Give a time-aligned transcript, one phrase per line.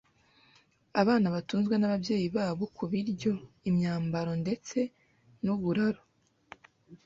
[1.01, 3.33] Abana batunzwe nababyeyi babo kubiryo,
[3.69, 4.77] imyambaro ndetse
[5.43, 6.01] nuburaro.